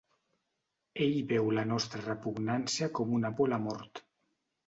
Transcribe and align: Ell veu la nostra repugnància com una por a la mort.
Ell 1.07 1.17
veu 1.31 1.49
la 1.57 1.65
nostra 1.73 2.01
repugnància 2.05 2.89
com 3.01 3.13
una 3.21 3.31
por 3.41 3.51
a 3.51 3.55
la 3.55 3.63
mort. 3.69 4.05